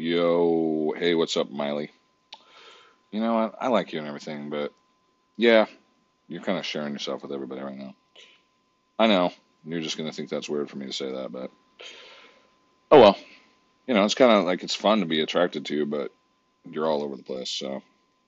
[0.00, 1.90] Yo, hey, what's up, Miley?
[3.10, 3.56] You know what?
[3.60, 4.72] I like you and everything, but
[5.36, 5.66] yeah,
[6.28, 7.96] you're kind of sharing yourself with everybody right now.
[8.96, 9.32] I know.
[9.64, 11.50] You're just going to think that's weird for me to say that, but
[12.92, 13.18] oh well.
[13.88, 16.12] You know, it's kind of like it's fun to be attracted to, you, but
[16.70, 17.50] you're all over the place.
[17.50, 17.82] So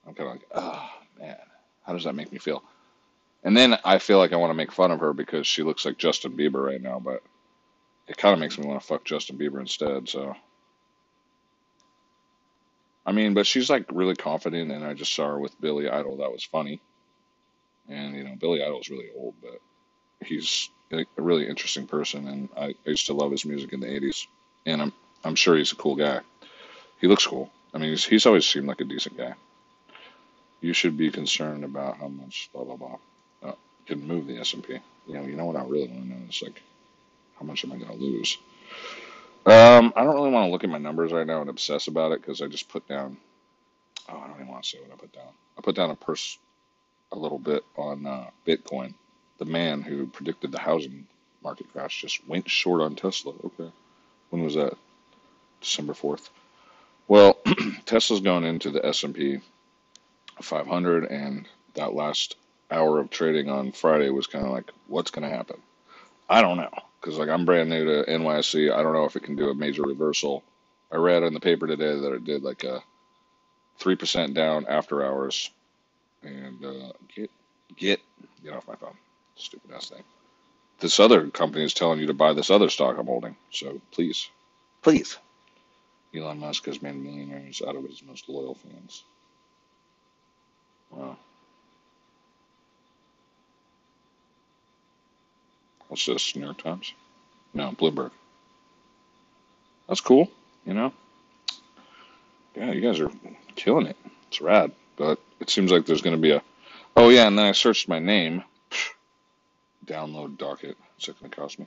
[0.05, 0.91] I'm kind of like, oh,
[1.21, 1.37] man,
[1.87, 2.65] how does that make me feel?
[3.45, 5.85] And then I feel like I want to make fun of her because she looks
[5.85, 7.23] like Justin Bieber right now, but
[8.09, 10.09] it kind of makes me want to fuck Justin Bieber instead.
[10.09, 10.35] So,
[13.07, 16.19] I mean, but she's like really confident, and I just saw her with Billy Idol.
[16.19, 16.81] That was funny.
[17.89, 19.61] And, you know, Billy Idol's really old, but
[20.25, 23.87] he's a really interesting person, and I, I used to love his music in the
[23.87, 24.27] 80s.
[24.67, 24.93] And I'm,
[25.25, 26.21] I'm sure he's a cool guy.
[27.01, 27.51] He looks cool.
[27.73, 29.35] I mean, he's, he's always seemed like a decent guy.
[30.61, 32.99] You should be concerned about how much blah, blah, blah.
[33.43, 33.55] Uh,
[33.87, 34.79] can move the S&P.
[35.07, 36.61] You know, you know what I really want to know is like,
[37.39, 38.37] how much am I going to lose?
[39.47, 42.13] Um, I don't really want to look at my numbers right now and obsess about
[42.13, 43.17] it because I just put down.
[44.09, 45.29] Oh, I don't even want to say what I put down.
[45.59, 46.39] I put down a purse,
[47.13, 48.95] a little bit on uh, Bitcoin.
[49.39, 51.07] The man who predicted the housing
[51.43, 53.33] market crash just went short on Tesla.
[53.45, 53.73] Okay,
[54.29, 54.77] when was that?
[55.63, 56.29] December fourth.
[57.09, 57.39] Well,
[57.87, 59.41] Tesla's going into the S and P
[60.43, 62.37] 500, and that last
[62.71, 65.57] hour of trading on Friday was kind of like, what's going to happen?
[66.29, 68.73] I don't know because like I'm brand new to NYC.
[68.73, 70.43] I don't know if it can do a major reversal.
[70.93, 72.83] I read in the paper today that it did like a
[73.79, 75.51] three percent down after hours.
[76.23, 77.31] And uh, get
[77.77, 78.01] get
[78.45, 78.97] get off my phone,
[79.37, 80.03] stupid ass thing.
[80.81, 83.37] This other company is telling you to buy this other stock I'm holding.
[83.51, 84.29] So please,
[84.83, 85.19] please.
[86.15, 89.05] Elon Musk has made millionaires out of his most loyal fans.
[90.91, 91.17] Wow.
[95.91, 96.37] What's this?
[96.37, 96.95] New York Times?
[97.53, 98.13] No, Bloomberg.
[99.89, 100.31] That's cool.
[100.65, 100.93] You know.
[102.55, 103.11] Yeah, you guys are
[103.57, 103.97] killing it.
[104.29, 104.71] It's rad.
[104.95, 106.43] But it seems like there's going to be a.
[106.97, 108.45] Oh yeah, and then I searched my name.
[109.85, 110.77] Download docket.
[110.95, 111.67] What's it going to cost me?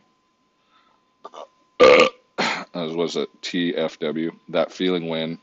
[2.73, 4.31] As was it TFW?
[4.49, 5.37] That feeling when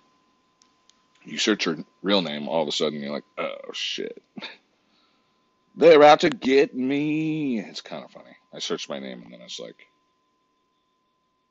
[1.23, 4.23] you search your real name, all of a sudden you're like, oh shit.
[5.77, 7.61] They're out to get me.
[7.61, 8.37] It's kind of funny.
[8.53, 9.87] I searched my name and then it's like,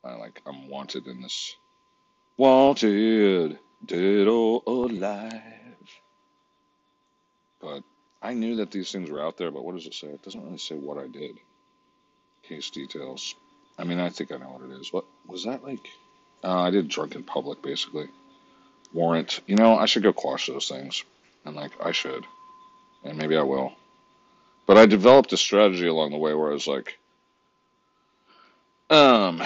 [0.04, 1.54] I like I'm wanted in this.
[2.36, 5.42] Wanted, dead or alive.
[7.60, 7.82] But
[8.22, 9.50] I knew that these things were out there.
[9.50, 10.08] But what does it say?
[10.08, 11.38] It doesn't really say what I did.
[12.42, 13.34] Case details.
[13.78, 14.92] I mean, I think I know what it is.
[14.92, 15.86] What was that like?
[16.42, 18.08] Uh, I did drunk in public, basically.
[18.92, 19.40] Warrant.
[19.46, 21.04] You know, I should go quash those things,
[21.44, 22.26] and like I should,
[23.04, 23.72] and maybe I will.
[24.70, 26.96] But I developed a strategy along the way where I was like,
[28.88, 29.42] um,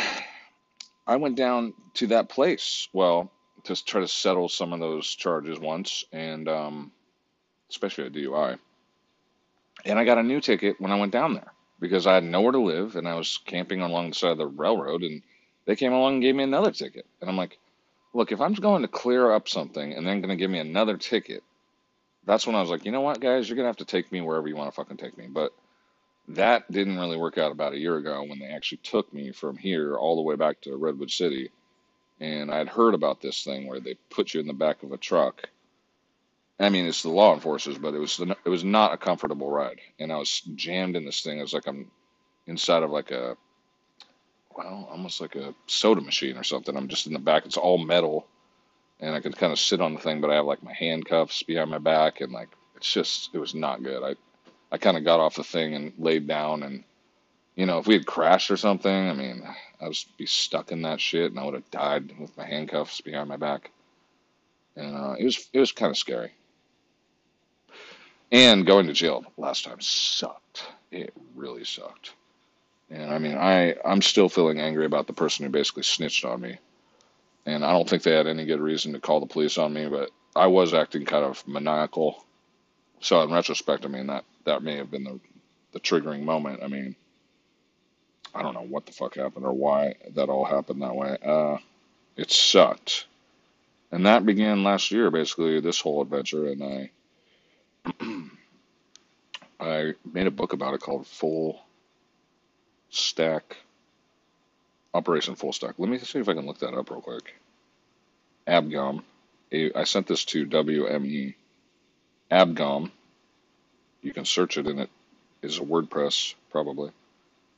[1.06, 3.32] I went down to that place, well,
[3.62, 6.92] to try to settle some of those charges once, and um,
[7.70, 8.58] especially a DUI.
[9.86, 12.52] And I got a new ticket when I went down there because I had nowhere
[12.52, 15.22] to live and I was camping along the side of the railroad, and
[15.64, 17.06] they came along and gave me another ticket.
[17.22, 17.58] And I'm like,
[18.12, 20.98] look, if I'm going to clear up something and then going to give me another
[20.98, 21.42] ticket,
[22.26, 24.20] that's when I was like, you know what, guys, you're gonna have to take me
[24.20, 25.26] wherever you want to fucking take me.
[25.26, 25.52] But
[26.28, 29.56] that didn't really work out about a year ago when they actually took me from
[29.56, 31.50] here all the way back to Redwood City.
[32.20, 34.96] And I'd heard about this thing where they put you in the back of a
[34.96, 35.48] truck.
[36.58, 39.80] I mean, it's the law enforcers, but it was it was not a comfortable ride,
[39.98, 41.38] and I was jammed in this thing.
[41.38, 41.90] It was like I'm
[42.46, 43.36] inside of like a
[44.56, 46.76] well, almost like a soda machine or something.
[46.76, 47.44] I'm just in the back.
[47.44, 48.28] It's all metal
[49.04, 51.42] and I could kind of sit on the thing, but I have like my handcuffs
[51.42, 54.02] behind my back, and like it's just it was not good.
[54.02, 54.14] I
[54.74, 56.84] I kind of got off the thing and laid down, and
[57.54, 59.42] you know if we had crashed or something, I mean
[59.80, 63.02] I would be stuck in that shit, and I would have died with my handcuffs
[63.02, 63.70] behind my back,
[64.74, 66.32] and uh, it was it was kind of scary.
[68.32, 70.66] And going to jail last time sucked.
[70.90, 72.14] It really sucked.
[72.90, 76.40] And I mean, I I'm still feeling angry about the person who basically snitched on
[76.40, 76.58] me
[77.46, 79.86] and I don't think they had any good reason to call the police on me,
[79.86, 82.24] but I was acting kind of maniacal.
[83.00, 85.20] So in retrospect, I mean that that may have been the
[85.72, 86.62] the triggering moment.
[86.62, 86.96] I mean,
[88.34, 91.18] I don't know what the fuck happened or why that all happened that way.
[91.22, 91.58] Uh,
[92.16, 93.06] it sucked,
[93.90, 96.90] and that began last year, basically this whole adventure, and I.
[99.60, 101.60] I made a book about it called Full
[102.90, 103.56] Stack
[104.94, 105.74] Operation Full Stack.
[105.78, 107.34] Let me see if I can look that up real quick.
[108.46, 109.02] Abgom.
[109.52, 111.34] I sent this to WME.
[112.30, 112.90] Abgom.
[114.02, 114.90] You can search it and it
[115.42, 116.90] is a WordPress, probably.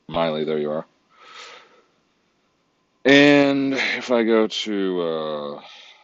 [0.07, 0.85] Miley, there you are.
[3.05, 5.61] And if I go to uh,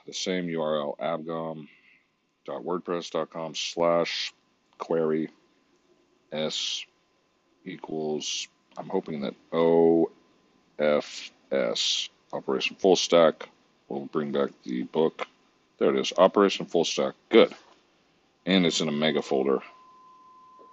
[0.08, 4.34] the same URL, abgom.wordpress.com slash
[4.78, 5.30] query
[6.32, 6.86] s
[7.66, 8.48] equals,
[8.78, 9.34] I'm hoping that
[10.80, 13.50] OFS, Operation Full Stack,
[13.94, 15.28] We'll bring back the book.
[15.78, 17.14] There it is, Operation Full Stack.
[17.30, 17.54] Good.
[18.46, 19.60] And it's in a mega folder.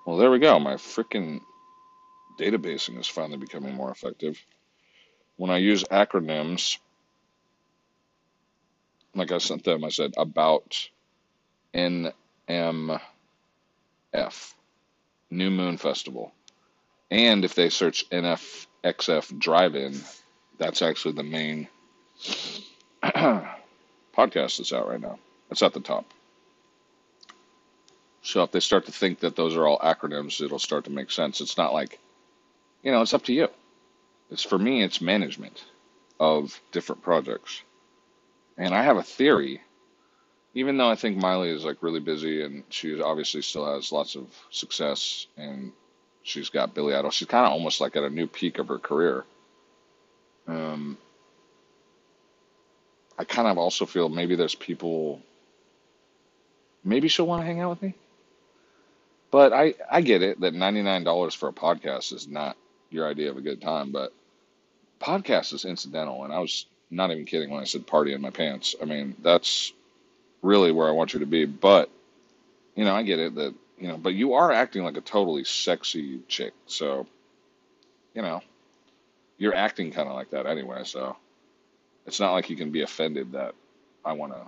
[0.07, 0.59] Well, there we go.
[0.59, 1.41] My freaking
[2.39, 4.43] databasing is finally becoming more effective.
[5.37, 6.79] When I use acronyms,
[9.15, 10.89] like I sent them, I said about
[11.75, 13.03] NMF,
[15.31, 16.33] New Moon Festival.
[17.11, 18.09] And if they search
[18.85, 20.01] NFXF Drive In,
[20.59, 21.69] that's actually the main
[23.03, 23.49] podcast
[24.59, 25.19] that's out right now.
[25.51, 26.07] It's at the top.
[28.23, 31.11] So if they start to think that those are all acronyms, it'll start to make
[31.11, 31.41] sense.
[31.41, 31.99] It's not like,
[32.83, 33.49] you know, it's up to you.
[34.31, 35.65] It's for me, it's management
[36.19, 37.63] of different projects.
[38.57, 39.63] And I have a theory,
[40.55, 44.15] even though I think Miley is like really busy and she obviously still has lots
[44.17, 45.73] of success and
[46.23, 47.11] she's got Billy Idol.
[47.11, 49.25] She's kind of almost like at a new peak of her career.
[50.47, 50.99] Um,
[53.19, 55.21] I kind of also feel maybe there's people,
[56.85, 57.95] maybe she'll want to hang out with me.
[59.31, 62.57] But I, I get it that $99 for a podcast is not
[62.91, 64.13] your idea of a good time, but
[65.01, 66.25] podcast is incidental.
[66.25, 68.75] And I was not even kidding when I said party in my pants.
[68.83, 69.73] I mean, that's
[70.43, 71.45] really where I want you to be.
[71.45, 71.91] But,
[72.75, 75.45] you know, I get it that, you know, but you are acting like a totally
[75.45, 76.53] sexy chick.
[76.67, 77.07] So,
[78.15, 78.43] you know,
[79.39, 80.83] you're acting kind of like that anyway.
[80.85, 81.17] So
[82.07, 83.55] it's not like you can be offended that
[84.05, 84.43] I want to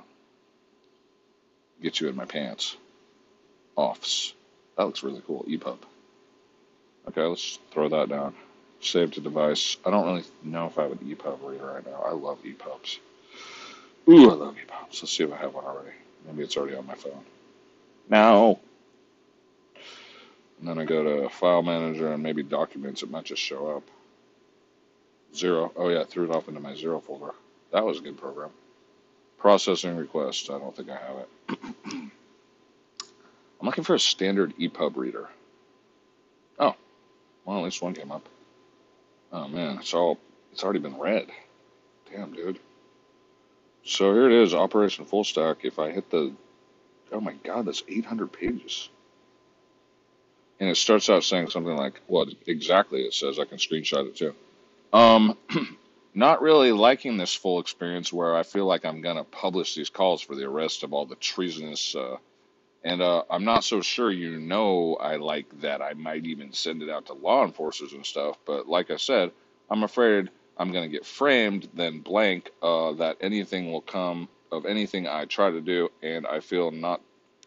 [1.80, 2.76] get you in my pants.
[3.74, 4.34] Offs.
[4.76, 5.44] That looks really cool.
[5.48, 5.78] EPUB.
[7.08, 8.34] Okay, let's throw that down.
[8.80, 9.78] Save to device.
[9.86, 12.02] I don't really know if I have an EPUB reader right now.
[12.04, 12.98] I love EPUBs.
[14.08, 15.02] Ooh, I love EPUBs.
[15.02, 15.92] Let's see if I have one already.
[16.26, 17.24] Maybe it's already on my phone.
[18.10, 18.58] Now.
[20.62, 23.02] And then I go to File Manager and maybe Documents.
[23.02, 23.82] It might just show up.
[25.34, 25.72] Zero.
[25.74, 27.32] Oh, yeah, threw it off into my zero folder.
[27.72, 28.50] That was a good program.
[29.38, 30.50] Processing request.
[30.50, 31.58] I don't think I have it.
[31.92, 32.10] I'm
[33.60, 35.28] looking for a standard EPUB reader.
[36.60, 36.76] Oh,
[37.44, 38.28] well, at least one came up.
[39.32, 40.18] Oh man, it's all
[40.52, 41.26] it's already been read.
[42.12, 42.60] Damn, dude.
[43.84, 45.64] So here it is, Operation Full Stack.
[45.64, 46.32] If I hit the,
[47.10, 48.90] oh my God, that's 800 pages.
[50.62, 53.40] And it starts out saying something like, what exactly it says.
[53.40, 54.32] I can screenshot it too.
[54.92, 55.36] Um,
[56.14, 60.22] not really liking this full experience where I feel like I'm gonna publish these calls
[60.22, 62.16] for the arrest of all the treasonous uh,
[62.84, 65.82] and uh, I'm not so sure you know I like that.
[65.82, 68.36] I might even send it out to law enforcers and stuff.
[68.44, 69.32] But like I said,
[69.68, 74.66] I'm afraid I'm going to get framed, then blank, uh, that anything will come of
[74.66, 75.90] anything I try to do.
[76.02, 77.00] And I feel not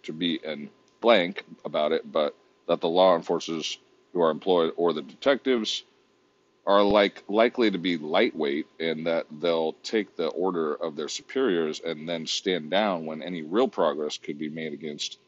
[0.03, 0.69] to be in
[1.01, 2.35] blank about it, but
[2.67, 3.77] that the law enforcers
[4.13, 5.83] who are employed or the detectives
[6.65, 11.79] are like likely to be lightweight and that they'll take the order of their superiors
[11.79, 15.19] and then stand down when any real progress could be made against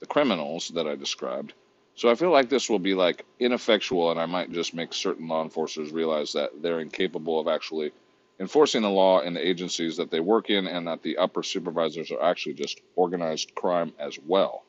[0.00, 1.52] the criminals that I described.
[1.96, 5.28] So I feel like this will be like ineffectual, and I might just make certain
[5.28, 7.92] law enforcers realize that they're incapable of actually
[8.38, 12.10] enforcing the law in the agencies that they work in, and that the upper supervisors
[12.10, 14.65] are actually just organized crime as well.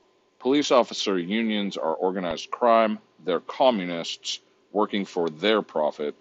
[0.47, 4.39] Police officer unions are organized crime, they're communists
[4.71, 6.15] working for their profit,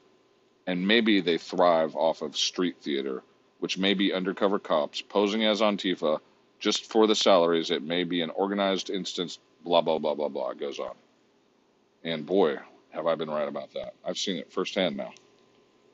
[0.67, 3.23] and maybe they thrive off of street theater,
[3.61, 6.19] which may be undercover cops posing as Antifa
[6.59, 7.71] just for the salaries.
[7.71, 10.51] It may be an organized instance, blah, blah, blah, blah, blah.
[10.51, 10.97] It goes on.
[12.03, 12.59] And boy,
[12.91, 13.95] have I been right about that.
[14.05, 15.13] I've seen it firsthand now.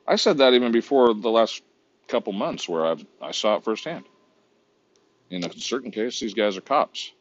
[0.07, 1.61] I said that even before the last
[2.07, 4.05] couple months where I've, I saw it firsthand.
[5.29, 7.11] In a certain case, these guys are cops.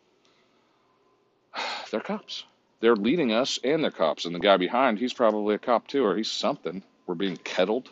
[1.90, 2.44] They're cops.
[2.80, 4.24] They're leading us and they're cops.
[4.24, 6.82] And the guy behind, he's probably a cop too, or he's something.
[7.06, 7.88] We're being kettled.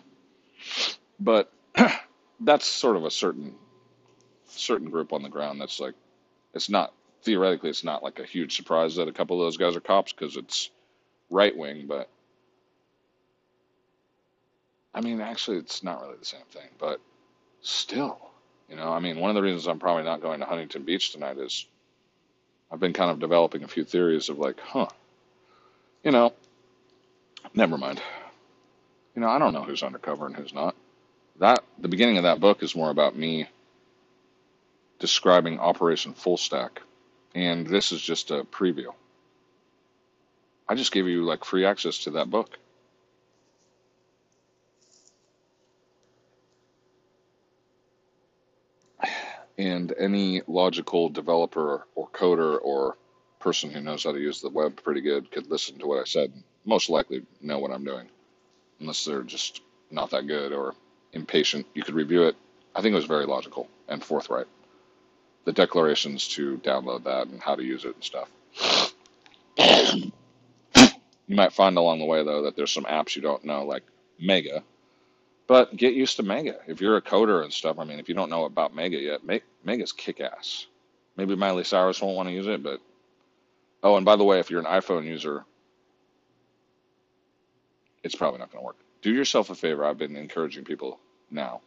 [1.21, 1.53] But
[2.41, 3.55] that's sort of a certain
[4.47, 5.95] certain group on the ground that's like,
[6.55, 9.77] it's not theoretically, it's not like a huge surprise that a couple of those guys
[9.77, 10.71] are cops because it's
[11.31, 12.09] right wing, but
[14.93, 17.01] I mean, actually, it's not really the same thing, but
[17.63, 18.19] still,
[18.69, 21.13] you know, I mean, one of the reasons I'm probably not going to Huntington Beach
[21.13, 21.67] tonight is
[22.71, 24.87] I've been kind of developing a few theories of like, huh,
[26.05, 26.33] you know,
[27.55, 28.01] never mind.
[29.15, 30.77] You know, I don't know who's undercover and who's not.
[31.41, 33.49] That the beginning of that book is more about me
[34.99, 36.83] describing Operation Full Stack,
[37.35, 38.93] and this is just a preview.
[40.69, 42.57] I just gave you like free access to that book.
[49.61, 52.97] And any logical developer or coder or
[53.41, 56.05] person who knows how to use the web pretty good could listen to what I
[56.05, 56.33] said.
[56.65, 58.09] Most likely know what I'm doing,
[58.81, 60.75] unless they're just not that good or
[61.13, 61.67] impatient.
[61.75, 62.37] You could review it.
[62.75, 64.47] I think it was very logical and forthright.
[65.45, 68.95] The declarations to download that and how to use it and stuff.
[71.29, 73.85] You might find along the way though that there's some apps you don't know, like
[74.19, 74.65] Mega.
[75.51, 76.61] But get used to Mega.
[76.69, 79.23] If you're a coder and stuff, I mean, if you don't know about Mega yet,
[79.65, 80.67] Mega's kick ass.
[81.17, 82.79] Maybe Miley Cyrus won't want to use it, but
[83.83, 85.45] oh, and by the way, if you're an iPhone user,
[88.05, 88.77] it's probably not going to work.
[89.03, 89.85] Do yourself a favor.
[89.85, 91.01] I've been encouraging people
[91.33, 91.63] now.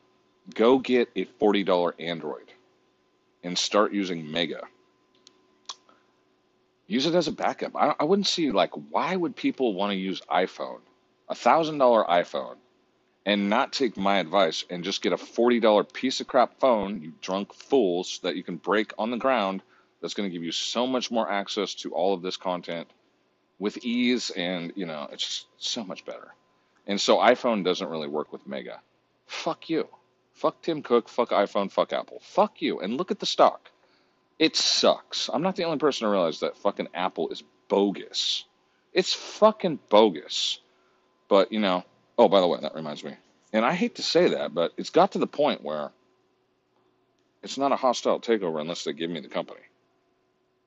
[0.56, 2.54] Go get a $40 Android
[3.44, 4.62] and start using Mega.
[6.88, 7.76] Use it as a backup.
[7.76, 10.80] I, I wouldn't see like why would people want to use iPhone,
[11.28, 12.56] a thousand dollar iPhone,
[13.26, 17.02] and not take my advice and just get a forty dollar piece of crap phone,
[17.02, 19.62] you drunk fools, that you can break on the ground.
[20.02, 22.90] That's going to give you so much more access to all of this content
[23.60, 26.34] with ease, and you know it's so much better.
[26.86, 28.82] And so iPhone doesn't really work with Mega.
[29.26, 29.88] Fuck you.
[30.34, 31.08] Fuck Tim Cook.
[31.08, 31.72] Fuck iPhone.
[31.72, 32.20] Fuck Apple.
[32.22, 32.80] Fuck you.
[32.80, 33.70] And look at the stock.
[34.40, 35.30] It sucks.
[35.32, 38.44] I'm not the only person to realize that fucking Apple is bogus.
[38.92, 40.60] It's fucking bogus.
[41.30, 41.86] But, you know,
[42.18, 43.16] oh, by the way, that reminds me.
[43.52, 45.92] And I hate to say that, but it's got to the point where
[47.44, 49.62] it's not a hostile takeover unless they give me the company.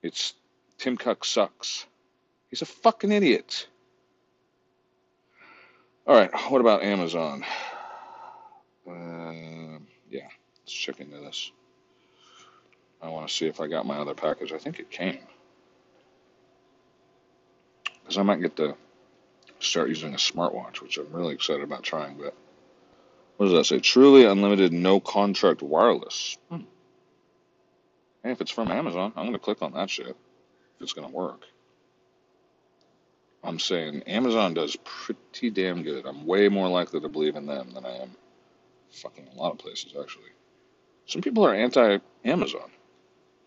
[0.03, 0.35] It's
[0.79, 1.87] Tim Cook sucks.
[2.49, 3.67] He's a fucking idiot.
[6.07, 7.45] All right, what about Amazon?
[8.89, 10.29] Uh, yeah,
[10.61, 11.51] let's check into this.
[13.03, 14.53] I want to see if I got my other package.
[14.53, 15.19] I think it came.
[18.03, 18.77] Because I might get to
[19.67, 22.17] start using a smartwatch, which I'm really excited about trying.
[22.17, 22.35] But
[23.37, 23.81] what does that say?
[23.81, 26.39] Truly unlimited, no contract wireless.
[26.51, 26.63] Hmm.
[28.23, 30.17] Hey, if it's from Amazon, I'm going to click on that shit if
[30.81, 31.43] it's going to work.
[33.45, 36.05] I'm saying Amazon does pretty damn good.
[36.05, 38.11] I'm way more likely to believe in them than I am
[38.91, 40.31] fucking a lot of places, actually.
[41.07, 42.71] Some people are anti Amazon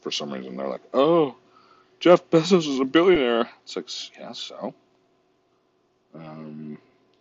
[0.01, 0.55] for some reason.
[0.55, 1.35] They're like, oh,
[1.99, 3.49] Jeff Bezos is a billionaire.
[3.63, 4.73] It's like, yeah, so.
[6.16, 6.78] Um,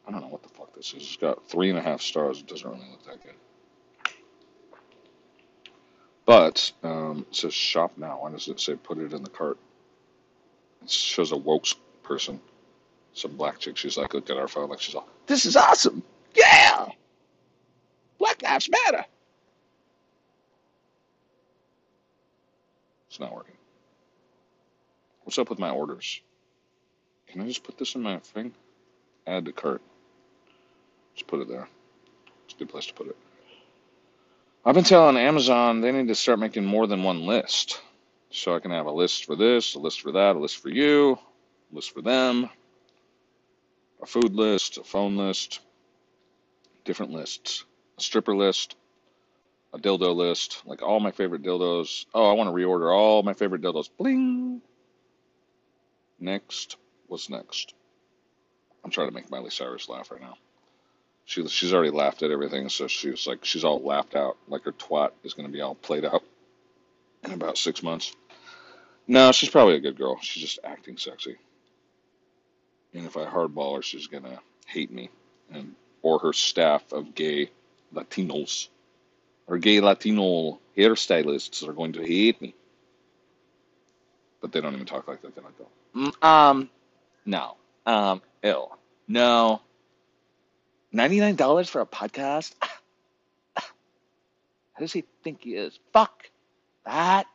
[0.06, 1.02] I don't know what the fuck this is.
[1.02, 2.40] It's got three and a half stars.
[2.40, 3.34] It doesn't really look that good.
[6.24, 8.20] But um, it says shop now.
[8.20, 9.58] Why does it say put it in the cart?
[10.82, 11.66] It shows a woke
[12.02, 12.40] person.
[13.14, 13.76] Some black chick.
[13.76, 14.68] She's like, look at our phone.
[14.68, 16.02] Like she's all, this is awesome.
[16.34, 16.88] Yeah.
[18.18, 19.04] Black Lives Matter.
[23.08, 23.56] It's not working.
[25.22, 26.20] What's up with my orders?
[27.26, 28.54] Can I just put this in my thing?
[29.28, 29.82] Add to cart.
[31.14, 31.68] Just put it there.
[32.46, 33.16] It's a good place to put it.
[34.64, 37.78] I've been telling Amazon they need to start making more than one list.
[38.30, 40.70] So I can have a list for this, a list for that, a list for
[40.70, 41.18] you,
[41.70, 42.48] a list for them,
[44.02, 45.60] a food list, a phone list,
[46.86, 47.64] different lists,
[47.98, 48.76] a stripper list,
[49.74, 52.06] a dildo list, like all my favorite dildos.
[52.14, 53.90] Oh, I want to reorder all my favorite dildos.
[53.98, 54.62] Bling.
[56.18, 56.76] Next,
[57.08, 57.74] what's next?
[58.88, 60.38] I'm trying to make Miley Cyrus laugh right now.
[61.26, 64.72] She she's already laughed at everything, so she's like she's all laughed out, like her
[64.72, 66.22] twat is going to be all played out
[67.22, 68.16] in about six months.
[69.06, 70.18] No, she's probably a good girl.
[70.22, 71.36] She's just acting sexy.
[72.94, 75.10] And if I hardball her, she's gonna hate me,
[75.52, 77.50] and or her staff of gay
[77.94, 78.68] Latinos
[79.46, 82.54] or gay Latino hairstylists are going to hate me.
[84.40, 85.34] But they don't even talk like that.
[85.34, 85.54] They're like,
[85.94, 86.70] mm, um,
[87.26, 88.77] no, um, ill,
[89.08, 89.60] no.
[90.92, 92.54] Ninety-nine dollars for a podcast?
[93.56, 95.78] Who does he think he is?
[95.92, 96.30] Fuck
[96.84, 97.26] that.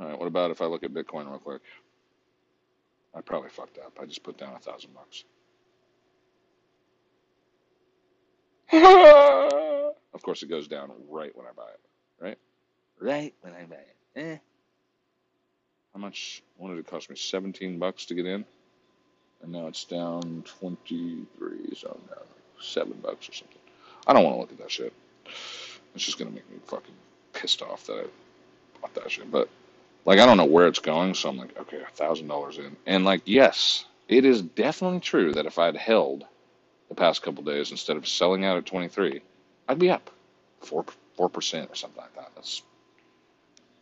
[0.00, 0.18] All right.
[0.18, 1.62] What about if I look at Bitcoin real quick?
[3.14, 3.98] I probably fucked up.
[4.00, 5.24] I just put down a thousand bucks.
[8.72, 11.80] of course, it goes down right when I buy it,
[12.20, 12.38] right?
[13.00, 13.96] Right when I buy it.
[14.16, 14.36] Eh.
[15.94, 16.42] How much?
[16.56, 17.16] What did it cost me?
[17.16, 18.44] 17 bucks to get in?
[19.42, 22.22] And now it's down 23, so now
[22.60, 23.58] seven bucks or something.
[24.06, 24.92] I don't want to look at that shit.
[25.94, 26.94] It's just gonna make me fucking
[27.32, 29.30] pissed off that I bought that shit.
[29.30, 29.48] But
[30.04, 32.76] like, I don't know where it's going, so I'm like, okay, a thousand dollars in,
[32.86, 36.24] and like, yes, it is definitely true that if I had held
[36.88, 39.20] the past couple days instead of selling out at 23,
[39.68, 40.10] I'd be up
[40.60, 40.84] four
[41.16, 42.30] four percent or something like that.
[42.34, 42.62] That's,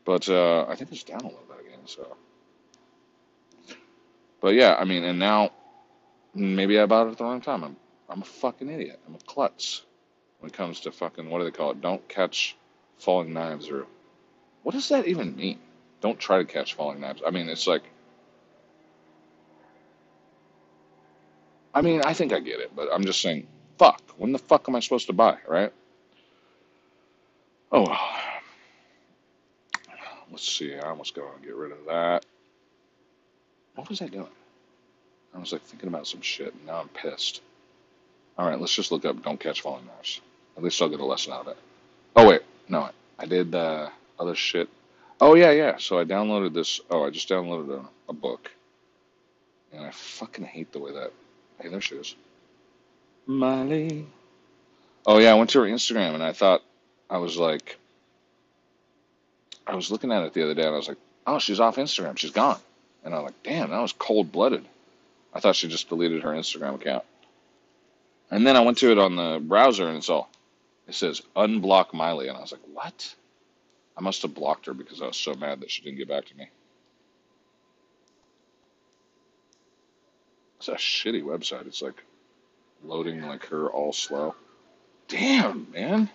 [0.05, 1.87] but uh, I think it's down a little bit again.
[1.87, 2.17] So,
[4.47, 5.51] but yeah, I mean, and now
[6.33, 7.65] maybe I bought it at the wrong time.
[7.65, 7.77] I'm
[8.09, 9.01] I'm a fucking idiot.
[9.05, 9.83] I'm a klutz
[10.39, 11.81] when it comes to fucking what do they call it?
[11.81, 12.55] Don't catch
[12.97, 13.87] falling knives or
[14.63, 15.59] what does that even mean?
[16.01, 17.23] Don't try to catch falling knives.
[17.27, 17.83] I mean, it's like
[21.75, 23.49] I mean, I think I get it, but I'm just saying,
[23.79, 24.01] fuck.
[24.17, 25.73] When the fuck am I supposed to buy, right?
[27.73, 27.99] Oh well.
[30.31, 30.73] Let's see.
[30.77, 32.25] I almost got to get rid of that.
[33.77, 34.27] What was I doing?
[35.35, 37.43] I was like thinking about some shit, and now I'm pissed.
[38.39, 40.21] All right, let's just look up "Don't Catch Falling Knives."
[40.57, 41.59] At least I'll get a lesson out of it.
[42.17, 44.69] Oh wait, no, I did uh, other shit.
[45.21, 45.77] Oh yeah, yeah.
[45.79, 46.81] So I downloaded this.
[46.91, 48.51] Oh, I just downloaded a, a book,
[49.73, 51.13] and I fucking hate the way that.
[51.61, 52.15] Hey, there she is.
[53.27, 54.07] Molly.
[55.05, 56.63] Oh yeah, I went to her Instagram, and I thought
[57.11, 57.79] I was like,
[59.67, 61.77] I was looking at it the other day, and I was like, oh, she's off
[61.77, 62.17] Instagram.
[62.17, 62.59] She's gone.
[63.07, 64.67] And I was like, damn, that was cold blooded.
[65.33, 67.05] I thought she just deleted her Instagram account.
[68.33, 70.29] And then I went to it on the browser and it's all,
[70.89, 72.27] it says unblock Miley.
[72.27, 73.15] And I was like, what?
[73.97, 76.25] I must have blocked her because I was so mad that she didn't get back
[76.25, 76.51] to me.
[80.59, 81.69] It's a shitty website.
[81.69, 82.03] It's like
[82.83, 84.35] loading like her all slow.
[85.07, 86.11] Damn, man.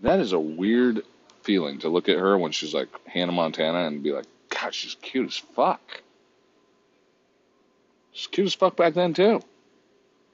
[0.00, 1.02] That is a weird
[1.42, 4.26] feeling to look at her when she's like Hannah Montana and be like,
[4.60, 6.02] God, she's cute as fuck.
[8.12, 9.40] She's cute as fuck back then too.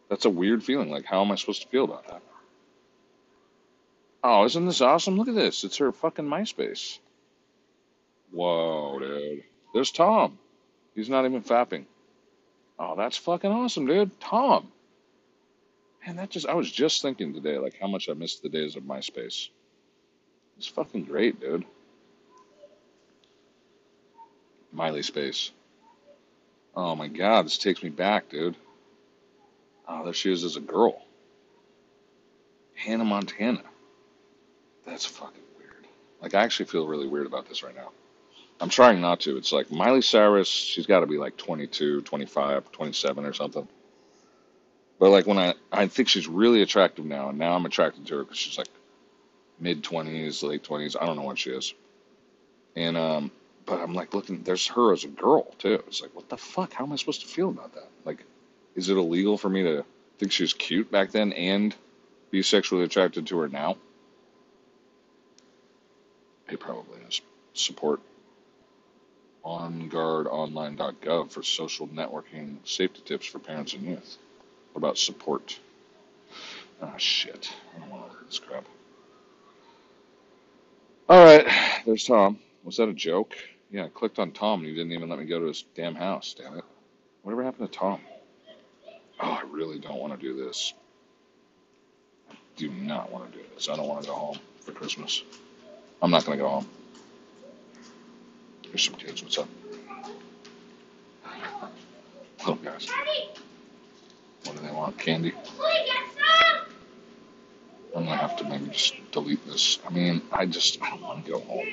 [0.09, 0.91] That's a weird feeling.
[0.91, 2.23] Like, how am I supposed to feel about that?
[4.23, 5.17] Oh, isn't this awesome?
[5.17, 5.65] Look at this.
[5.65, 6.99] It's her fucking MySpace.
[8.31, 9.43] Whoa, dude.
[9.75, 10.39] There's Tom.
[10.95, 11.87] He's not even fapping.
[12.79, 14.21] Oh, that's fucking awesome, dude.
[14.21, 14.71] Tom.
[16.07, 18.77] Man, that just, I was just thinking today, like, how much I missed the days
[18.77, 19.49] of MySpace.
[20.59, 21.65] It's fucking great, dude.
[24.73, 25.51] Miley Space.
[26.75, 28.57] Oh my god, this takes me back, dude.
[29.87, 31.03] Oh, there she is as a girl.
[32.75, 33.63] Hannah Montana.
[34.87, 35.87] That's fucking weird.
[36.21, 37.91] Like, I actually feel really weird about this right now.
[38.61, 39.37] I'm trying not to.
[39.37, 43.69] It's like Miley Cyrus, she's got to be like 22, 25, 27 or something.
[44.99, 48.19] But like when I, I think she's really attractive now, and now I'm attracted to
[48.19, 48.69] her because she's like
[49.59, 50.97] mid 20s, late 20s.
[51.01, 51.75] I don't know what she is.
[52.77, 53.33] And um,
[53.67, 54.43] but I'm like looking.
[54.43, 55.83] There's her as a girl too.
[55.87, 56.73] It's like, what the fuck?
[56.73, 57.89] How am I supposed to feel about that?
[58.05, 58.25] Like,
[58.75, 59.85] is it illegal for me to
[60.19, 61.75] think she was cute back then and
[62.31, 63.77] be sexually attracted to her now?
[66.49, 67.21] It probably is.
[67.55, 68.01] Support
[69.45, 74.19] onguardonline.gov for social networking safety tips for parents and youth.
[74.73, 75.59] What about support?
[76.81, 77.53] Ah, shit.
[77.75, 78.65] I don't want to read this crap.
[81.09, 81.47] All right,
[81.85, 82.39] there's Tom.
[82.65, 83.35] Was that a joke?
[83.71, 85.95] Yeah, I clicked on Tom and he didn't even let me go to his damn
[85.95, 86.65] house, damn it.
[87.23, 88.01] Whatever happened to Tom?
[89.21, 90.75] Oh, I really don't want to do this.
[92.31, 93.69] I do not want to do this.
[93.69, 95.23] I don't want to go home for Christmas.
[96.01, 96.69] I'm not going to go home.
[98.65, 99.23] Here's some kids.
[99.23, 99.49] What's up?
[102.41, 102.89] Little guys.
[104.45, 104.99] What do they want?
[104.99, 105.33] Candy?
[107.95, 109.79] I'm going to have to maybe just delete this.
[109.87, 111.69] I mean, I just, I don't want to go home.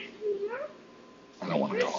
[1.49, 1.91] I don't want to go.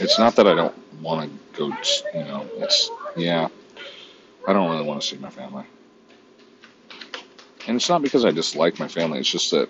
[0.00, 1.66] It's not that I don't want to go,
[2.12, 3.46] you know, it's, yeah,
[4.48, 5.64] I don't really want to see my family.
[7.68, 9.68] And it's not because I dislike my family, it's just that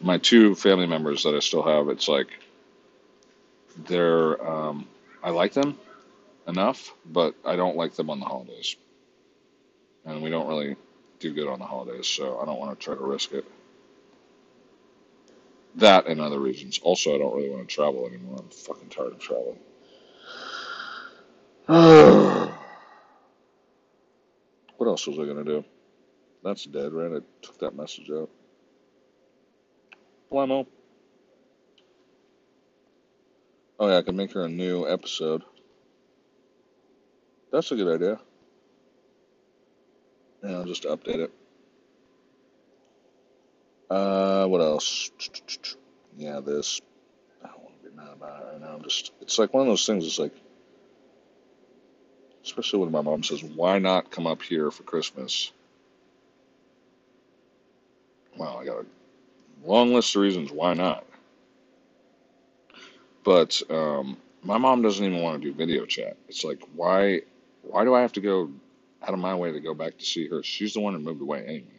[0.00, 2.28] my two family members that I still have, it's like,
[3.88, 4.86] they're, um,
[5.20, 5.76] I like them
[6.46, 8.76] enough, but I don't like them on the holidays.
[10.04, 10.76] And we don't really
[11.18, 13.44] do good on the holidays, so I don't want to try to risk it.
[15.76, 16.78] That and other reasons.
[16.82, 18.38] Also, I don't really want to travel anymore.
[18.38, 19.58] I'm fucking tired of traveling.
[24.76, 25.64] what else was I gonna do?
[26.42, 27.20] That's dead, right?
[27.20, 28.30] I took that message out.
[30.30, 30.66] Blamo.
[33.78, 35.42] Oh yeah, I can make her a new episode.
[37.52, 38.20] That's a good idea.
[40.42, 41.32] Yeah, I'll just update it.
[43.90, 45.10] Uh, what else?
[46.16, 46.80] Yeah, this.
[47.44, 48.74] I don't want to be mad about it right now.
[48.76, 49.12] I'm just.
[49.20, 50.06] It's like one of those things.
[50.06, 50.34] It's like,
[52.44, 55.52] especially when my mom says, "Why not come up here for Christmas?"
[58.36, 58.86] Well, I got a
[59.66, 61.04] long list of reasons why not.
[63.24, 66.16] But um, my mom doesn't even want to do video chat.
[66.28, 67.22] It's like, why?
[67.62, 68.50] Why do I have to go
[69.02, 70.42] out of my way to go back to see her?
[70.42, 71.75] She's the one who moved away anyway.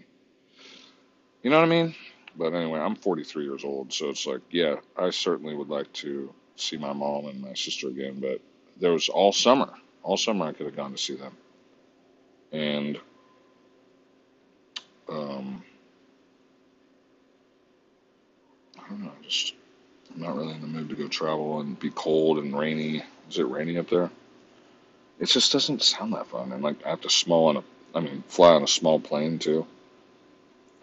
[1.48, 1.96] You know what I mean?
[2.36, 6.34] But anyway, I'm 43 years old, so it's like, yeah, I certainly would like to
[6.58, 8.20] see my mom and my sister again.
[8.20, 8.42] But
[8.82, 9.70] there was all summer,
[10.04, 11.32] all summer I could have gone to see them,
[12.52, 13.00] and
[15.08, 15.64] um,
[18.78, 19.54] I don't know, just
[20.14, 23.04] I'm not really in the mood to go travel and be cold and rainy.
[23.30, 24.12] Is it rainy up there?
[25.18, 26.52] It just doesn't sound that fun.
[26.52, 27.64] And like I have to small on a,
[27.96, 29.66] I mean, fly on a small plane too.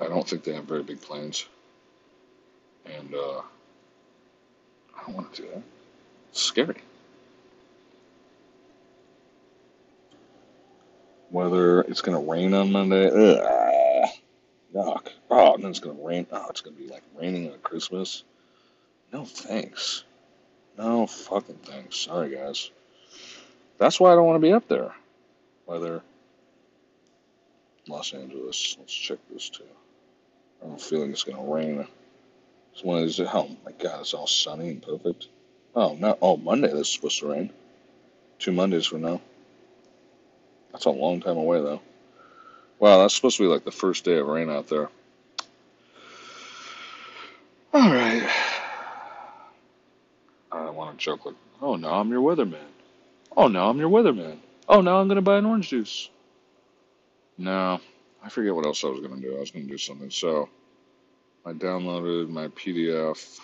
[0.00, 1.46] I don't think they have very big planes,
[2.84, 3.38] and uh,
[4.96, 5.62] I don't want to do that.
[6.30, 6.76] It's scary.
[11.30, 14.08] Whether it's gonna rain on Monday, ugh,
[14.74, 15.08] yuck.
[15.30, 16.26] Oh, and then it's gonna rain.
[16.32, 18.24] Oh, it's gonna be like raining on Christmas.
[19.12, 20.04] No thanks.
[20.76, 21.96] No fucking thanks.
[21.96, 22.70] Sorry, guys.
[23.78, 24.92] That's why I don't want to be up there.
[25.66, 26.02] Weather,
[27.88, 28.76] Los Angeles.
[28.78, 29.64] Let's check this too.
[30.64, 31.86] I have a feeling it's going to rain.
[32.72, 33.20] It's one of these.
[33.20, 35.28] Oh my God, it's all sunny and perfect.
[35.76, 36.16] Oh no!
[36.22, 37.50] Oh, Monday this is supposed to rain.
[38.38, 39.20] Two Mondays from now.
[40.72, 41.80] That's a long time away though.
[42.78, 44.88] Wow, that's supposed to be like the first day of rain out there.
[47.72, 48.28] All right.
[50.50, 52.58] I want to joke like, oh no, I'm your weatherman.
[53.36, 54.38] Oh no, I'm your weatherman.
[54.68, 56.08] Oh no, I'm gonna buy an orange juice.
[57.38, 57.80] No,
[58.24, 59.36] I forget what else I was gonna do.
[59.36, 60.10] I was gonna do something.
[60.10, 60.48] So
[61.44, 63.38] I downloaded my PDF.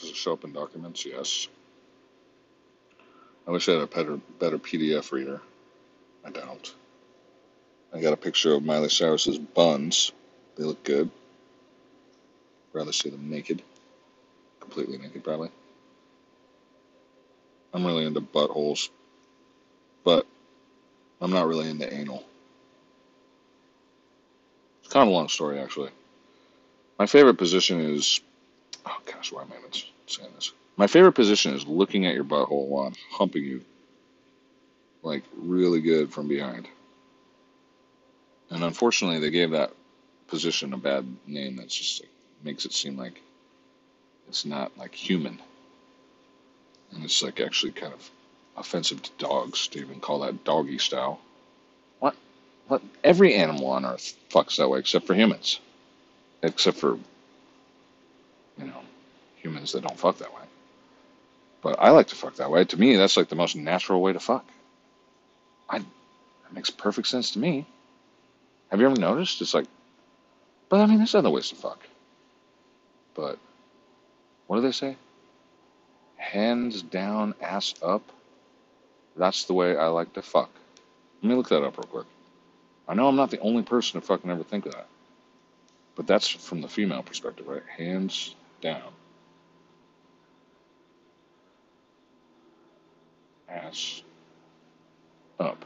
[0.00, 1.04] Does it show up in documents?
[1.04, 1.48] Yes.
[3.46, 5.40] I wish I had a better, better PDF reader.
[6.24, 6.74] I don't.
[7.92, 10.12] I got a picture of Miley Cyrus's buns.
[10.56, 11.10] They look good.
[12.72, 13.60] Rather see them naked.
[14.60, 15.50] Completely naked, probably.
[17.74, 18.90] I'm really into buttholes,
[20.04, 20.26] but
[21.20, 22.24] I'm not really into anal.
[24.92, 25.88] Kind of a long story, actually.
[26.98, 28.20] My favorite position is,
[28.84, 30.52] oh gosh, why am I saying this?
[30.76, 33.64] My favorite position is looking at your butthole while I'm humping you,
[35.02, 36.68] like really good from behind.
[38.50, 39.72] And unfortunately, they gave that
[40.28, 41.56] position a bad name.
[41.56, 42.10] That's just like,
[42.44, 43.18] makes it seem like
[44.28, 45.40] it's not like human.
[46.92, 48.10] And it's like actually kind of
[48.58, 51.18] offensive to dogs to even call that doggy style.
[53.04, 55.60] Every animal on earth fucks that way except for humans.
[56.42, 56.98] Except for,
[58.58, 58.82] you know,
[59.36, 60.42] humans that don't fuck that way.
[61.62, 62.64] But I like to fuck that way.
[62.64, 64.44] To me, that's like the most natural way to fuck.
[65.68, 67.66] I, that makes perfect sense to me.
[68.70, 69.40] Have you ever noticed?
[69.42, 69.66] It's like,
[70.68, 71.86] but I mean, there's other ways to fuck.
[73.14, 73.38] But,
[74.46, 74.96] what do they say?
[76.22, 78.02] hands down, ass up.
[79.16, 80.50] That's the way I like to fuck.
[81.22, 82.06] Let me look that up real quick.
[82.88, 84.86] I know I'm not the only person to fucking ever think of that.
[85.94, 87.62] But that's from the female perspective, right?
[87.76, 88.92] Hands down.
[93.48, 94.02] Ass
[95.38, 95.64] up.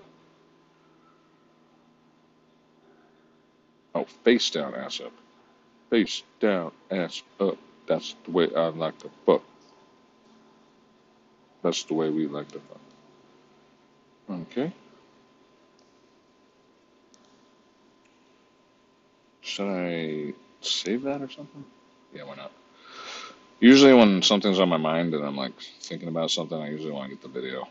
[3.94, 5.12] Oh, face down, ass up.
[5.90, 7.56] Face down, ass up.
[7.86, 9.42] That's the way I like to fuck.
[11.62, 12.80] That's the way we like to fuck.
[14.50, 14.72] Okay.
[19.56, 21.64] Should I save that or something?
[22.12, 22.52] Yeah, why not?
[23.58, 27.08] Usually when something's on my mind and I'm like thinking about something, I usually want
[27.08, 27.66] to get the video.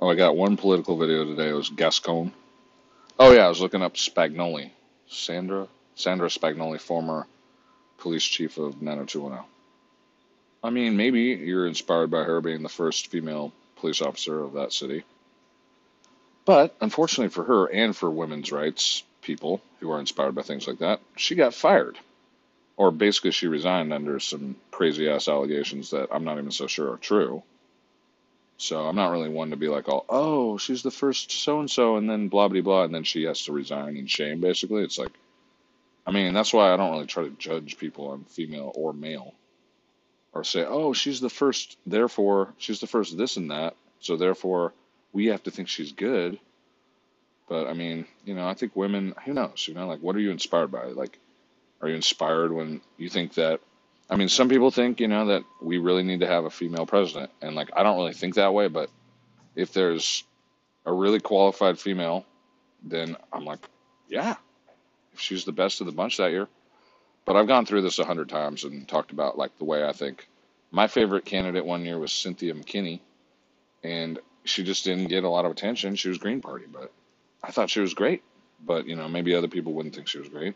[0.00, 1.50] Oh, I got one political video today.
[1.50, 2.32] It was Gascon.
[3.18, 4.70] Oh yeah, I was looking up Spagnoli.
[5.08, 7.26] Sandra Sandra Spagnoli, former
[7.98, 9.44] police chief of 90210.
[10.62, 14.72] I mean, maybe you're inspired by her being the first female police officer of that
[14.72, 15.04] city.
[16.46, 20.78] But unfortunately for her and for women's rights people who are inspired by things like
[20.78, 21.98] that, she got fired.
[22.76, 26.92] Or basically, she resigned under some crazy ass allegations that I'm not even so sure
[26.92, 27.42] are true.
[28.56, 31.70] So I'm not really one to be like, oh, oh she's the first so and
[31.70, 34.82] so, and then blah, blah, blah, and then she has to resign in shame, basically.
[34.82, 35.12] It's like,
[36.06, 39.34] I mean, that's why I don't really try to judge people on female or male
[40.32, 44.72] or say, oh, she's the first, therefore she's the first this and that, so therefore
[45.12, 46.38] we have to think she's good.
[47.48, 50.20] But I mean, you know, I think women, who knows, you know, like what are
[50.20, 50.86] you inspired by?
[50.86, 51.18] Like,
[51.80, 53.60] are you inspired when you think that?
[54.08, 56.86] I mean, some people think, you know, that we really need to have a female
[56.86, 58.90] president, and like I don't really think that way, but
[59.54, 60.24] if there's
[60.86, 62.24] a really qualified female,
[62.82, 63.60] then I'm like,
[64.08, 64.36] yeah,
[65.12, 66.48] if she's the best of the bunch that year,
[67.24, 69.92] but I've gone through this a hundred times and talked about like the way I
[69.92, 70.28] think.
[70.70, 73.00] My favorite candidate one year was Cynthia McKinney,
[73.82, 75.94] and she just didn't get a lot of attention.
[75.94, 76.92] She was Green Party, but
[77.46, 78.22] I thought she was great.
[78.64, 80.54] But you know, maybe other people wouldn't think she was great.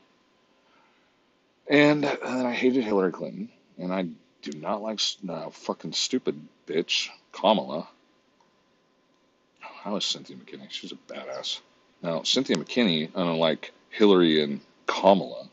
[1.68, 4.08] And, and I hated Hillary Clinton, and I
[4.40, 7.86] do not like uh, fucking stupid bitch Kamala.
[9.60, 10.70] How is Cynthia McKinney?
[10.70, 11.60] She's a badass.
[12.02, 15.48] Now, Cynthia McKinney, unlike Hillary and Kamala,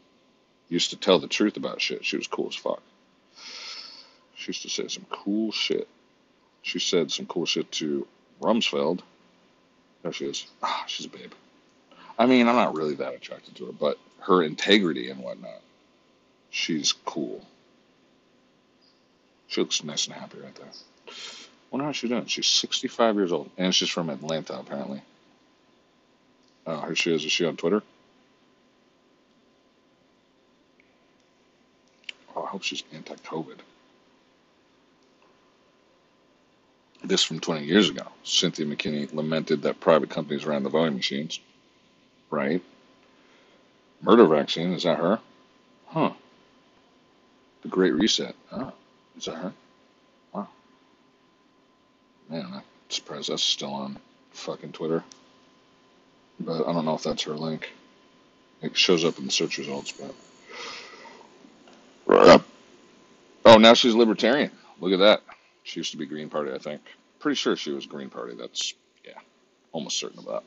[0.69, 2.05] used to tell the truth about shit.
[2.05, 2.81] She was cool as fuck.
[4.35, 5.87] She used to say some cool shit.
[6.61, 8.07] She said some cool shit to
[8.41, 9.01] Rumsfeld.
[10.05, 10.45] There she is.
[10.61, 11.31] Ah, she's a babe.
[12.19, 15.61] I mean, I'm not really that attracted to her, but her integrity and whatnot,
[16.51, 17.43] she's cool.
[19.47, 20.67] She looks nice and happy right there.
[21.71, 22.27] Wonder how she's doing.
[22.27, 25.01] She's 65 years old, and she's from Atlanta, apparently.
[26.67, 27.25] Oh, here she is.
[27.25, 27.81] Is she on Twitter?
[32.35, 33.57] Oh, I hope she's anti-COVID.
[37.03, 38.03] This from 20 years ago.
[38.23, 41.39] Cynthia McKinney lamented that private companies ran the voting machines.
[42.31, 42.63] Right.
[44.01, 44.73] Murder vaccine.
[44.73, 45.19] Is that her?
[45.88, 46.12] Huh.
[47.62, 48.36] The Great Reset.
[48.51, 48.73] Oh,
[49.17, 49.53] is that her?
[50.34, 50.47] Wow.
[52.29, 53.97] Man, I'm surprised that's still on
[54.31, 55.03] fucking Twitter.
[56.39, 57.71] But I don't know if that's her link.
[58.62, 60.13] It shows up in the search results, but.
[63.45, 64.51] Oh, now she's libertarian.
[64.79, 65.21] Look at that.
[65.65, 66.82] She used to be Green Party, I think.
[67.19, 68.36] Pretty sure she was Green Party.
[68.36, 69.17] That's, yeah,
[69.71, 70.43] almost certain of that.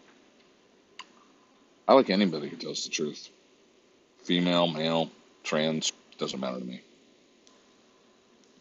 [1.89, 3.29] I like anybody who tells the truth.
[4.23, 5.11] Female, male,
[5.43, 6.83] trans, doesn't matter to me.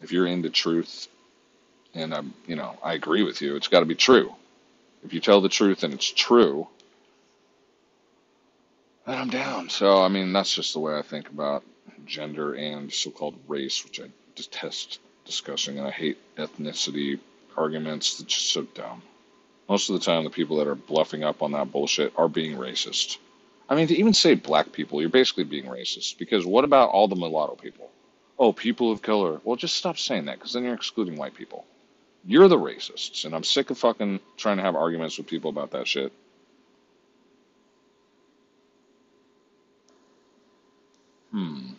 [0.02, 1.06] If you're into truth,
[1.94, 4.34] and I'm, you know, I agree with you, it's got to be true.
[5.04, 6.66] If you tell the truth and it's true,
[9.06, 9.68] then I'm down.
[9.68, 11.62] So, I mean, that's just the way I think about
[12.04, 17.20] gender and so called race, which I detest discussing, and I hate ethnicity
[17.56, 18.18] arguments.
[18.18, 19.02] It's just so dumb.
[19.68, 22.56] Most of the time, the people that are bluffing up on that bullshit are being
[22.56, 23.18] racist.
[23.68, 26.16] I mean, to even say black people, you're basically being racist.
[26.16, 27.90] Because what about all the mulatto people?
[28.38, 29.40] Oh, people of color.
[29.44, 31.66] Well, just stop saying that, because then you're excluding white people.
[32.24, 35.72] You're the racists, and I'm sick of fucking trying to have arguments with people about
[35.72, 36.12] that shit.
[41.30, 41.72] Hmm.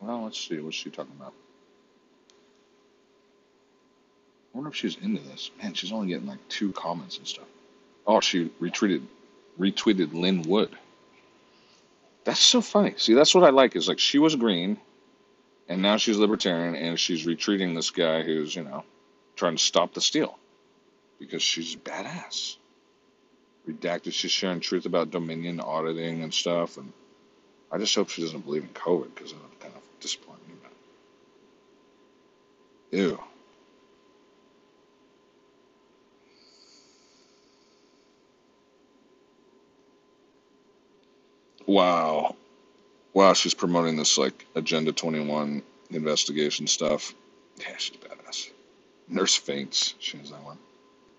[0.00, 0.58] Well, let's see.
[0.58, 1.32] What's she talking about?
[4.45, 5.50] I wonder if she's into this.
[5.62, 7.46] Man, she's only getting like two comments and stuff.
[8.06, 9.02] Oh, she retweeted
[9.58, 10.70] retweeted Lin Wood.
[12.24, 12.94] That's so funny.
[12.96, 14.78] See, that's what I like is like she was green
[15.68, 18.84] and now she's libertarian and she's retreating this guy who's, you know,
[19.36, 20.38] trying to stop the steal
[21.18, 22.56] because she's badass.
[23.68, 26.76] Redacted, she's sharing truth about Dominion auditing and stuff.
[26.76, 26.92] And
[27.70, 30.54] I just hope she doesn't believe in COVID because would kind of disappoint me.
[32.90, 33.20] But, ew.
[41.66, 42.36] Wow.
[43.14, 47.14] Wow, she's promoting this like Agenda 21 investigation stuff.
[47.58, 48.50] Yeah, she's badass.
[49.08, 49.94] Nurse faints.
[50.00, 50.58] She has that one.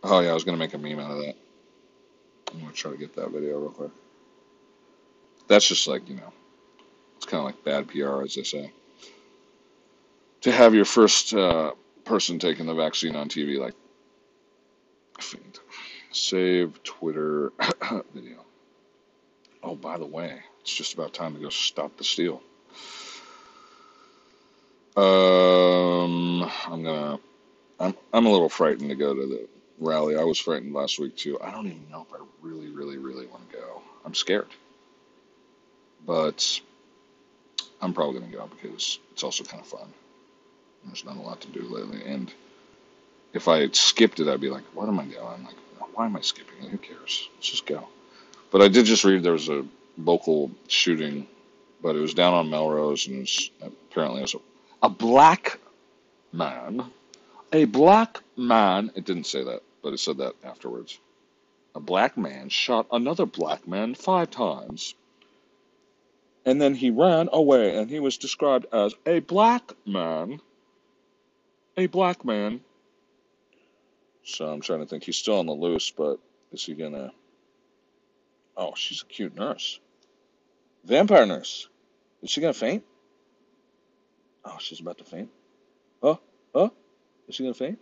[0.03, 1.35] Oh yeah, I was gonna make a meme out of that.
[2.53, 3.91] I'm gonna try to get that video real quick.
[5.47, 6.33] That's just like, you know,
[7.17, 8.71] it's kind of like bad PR, as they say.
[10.43, 11.73] To have your first uh,
[12.05, 13.75] person taking the vaccine on TV, like,
[15.19, 15.59] faint.
[16.11, 17.53] Save Twitter
[18.15, 18.45] video.
[19.63, 22.41] Oh, by the way, it's just about time to go stop the steal.
[24.95, 27.19] Um, I'm gonna.
[27.79, 29.47] I'm I'm a little frightened to go to the
[29.79, 30.15] rally.
[30.15, 31.39] I was frightened last week too.
[31.41, 33.81] I don't even know if I really, really, really want to go.
[34.05, 34.47] I'm scared,
[36.05, 36.59] but
[37.81, 39.87] I'm probably gonna go because it's also kind of fun.
[40.85, 42.33] There's not a lot to do lately, and
[43.33, 45.25] if I skipped it, I'd be like, "What am I going?" To?
[45.25, 45.55] I'm like,
[45.97, 46.69] why am I skipping it?
[46.69, 47.29] Who cares?
[47.35, 47.87] Let's just go.
[48.51, 49.65] But I did just read there was a
[49.97, 51.27] local shooting,
[51.81, 53.29] but it was down on Melrose, and
[53.61, 55.59] apparently it was a, a black
[56.31, 56.91] man,
[57.51, 58.91] a black man.
[58.95, 60.99] It didn't say that, but it said that afterwards.
[61.75, 64.95] A black man shot another black man five times,
[66.45, 70.39] and then he ran away, and he was described as a black man.
[71.75, 72.61] A black man.
[74.23, 75.03] So I'm trying to think.
[75.03, 76.17] He's still on the loose, but
[76.51, 77.11] is he gonna?
[78.59, 79.79] Oh, she's a cute nurse.
[80.83, 81.69] Vampire nurse.
[82.23, 82.83] Is she gonna faint?
[84.43, 85.29] Oh, she's about to faint.
[86.01, 86.19] Oh,
[86.55, 86.73] oh,
[87.27, 87.79] is she gonna faint?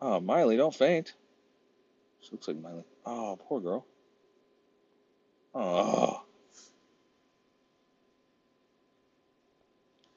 [0.00, 1.14] Oh, Miley, don't faint.
[2.20, 2.84] She looks like Miley.
[3.04, 3.86] Oh, poor girl.
[5.54, 6.22] Oh.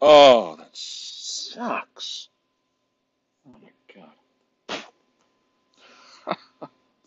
[0.02, 2.30] Oh, that sucks.
[3.48, 4.14] Oh my god.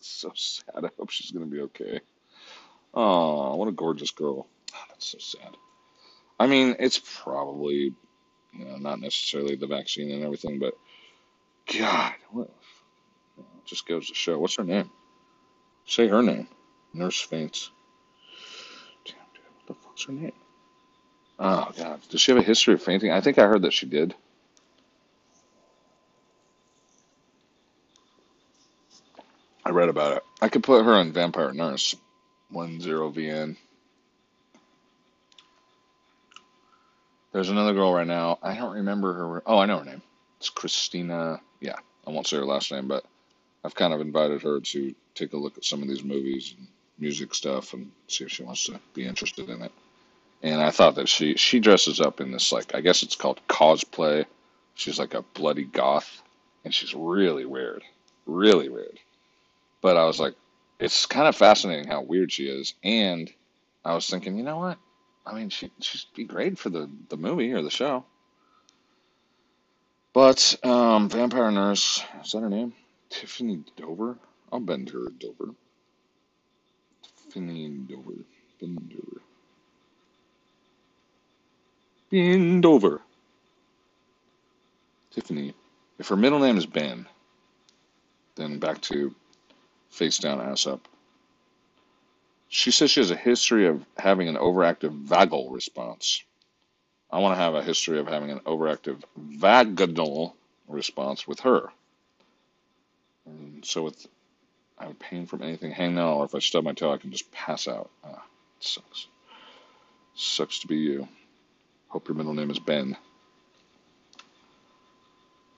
[0.21, 0.85] so sad.
[0.85, 1.99] I hope she's gonna be okay.
[2.93, 4.47] Oh, what a gorgeous girl.
[4.73, 5.55] Oh, that's so sad.
[6.39, 7.93] I mean, it's probably,
[8.53, 10.73] you know, not necessarily the vaccine and everything, but
[11.77, 12.49] God, what?
[13.65, 14.39] Just goes to show.
[14.39, 14.89] What's her name?
[15.85, 16.47] Say her name.
[16.93, 17.69] Nurse faints.
[19.05, 20.33] Damn, dude, what the fuck's her name?
[21.37, 23.11] Oh god, does she have a history of fainting?
[23.11, 24.15] I think I heard that she did.
[29.69, 30.23] I read about it.
[30.41, 31.95] I could put her on Vampire Nurse.
[32.49, 33.55] One zero VN.
[37.31, 38.39] There's another girl right now.
[38.41, 39.43] I don't remember her.
[39.45, 40.01] Oh, I know her name.
[40.39, 41.39] It's Christina.
[41.61, 41.75] Yeah,
[42.07, 43.05] I won't say her last name, but
[43.63, 46.65] I've kind of invited her to take a look at some of these movies and
[46.97, 49.71] music stuff and see if she wants to be interested in it.
[50.41, 53.39] And I thought that she she dresses up in this like I guess it's called
[53.47, 54.25] cosplay.
[54.73, 56.23] She's like a bloody goth,
[56.65, 57.83] and she's really weird,
[58.25, 58.99] really weird.
[59.81, 60.35] But I was like,
[60.79, 62.73] it's kind of fascinating how weird she is.
[62.83, 63.31] And
[63.83, 64.77] I was thinking, you know what?
[65.25, 68.05] I mean, she she'd be great for the the movie or the show.
[70.13, 72.73] But um, Vampire Nurse is that her name?
[73.09, 74.17] Tiffany Dover.
[74.51, 75.53] I'll bend her Dover.
[77.03, 78.25] Tiffany Dover.
[78.59, 79.21] Bend Dover.
[82.09, 83.01] Bend over.
[85.11, 85.53] Tiffany.
[85.99, 87.05] If her middle name is Ben,
[88.35, 89.13] then back to
[89.89, 90.87] face down, ass up.
[92.47, 96.23] She says she has a history of having an overactive vagal response.
[97.11, 100.35] I want to have a history of having an overactive vaginal
[100.67, 101.69] response with her.
[103.25, 104.07] And so with
[104.79, 107.11] I have pain from anything hanging out, or if I stub my toe, I can
[107.11, 107.89] just pass out.
[108.03, 108.23] Ah,
[108.59, 109.07] sucks.
[110.15, 111.07] Sucks to be you.
[111.89, 112.95] Hope your middle name is Ben.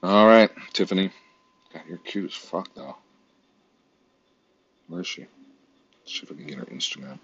[0.02, 1.12] All right, Tiffany.
[1.72, 2.96] God, you're cute as fuck, though.
[4.88, 5.22] Where is she?
[5.22, 7.18] Let's see if I can get her Instagram.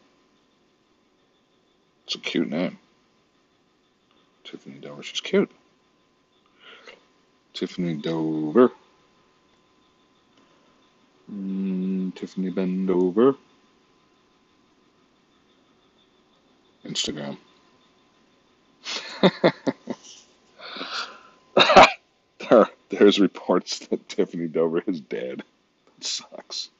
[2.07, 2.79] It's a cute name.
[4.45, 5.03] Tiffany Dover.
[5.03, 5.51] She's cute.
[7.53, 8.71] Tiffany Dover.
[11.31, 13.37] Mm, Tiffany Bendover.
[16.85, 17.37] Instagram.
[22.39, 25.43] there, there's reports that Tiffany Dover is dead.
[25.99, 26.71] That sucks.